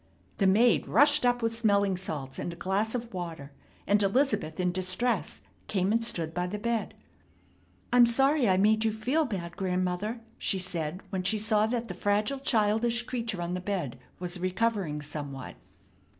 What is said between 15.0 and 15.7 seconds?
somewhat.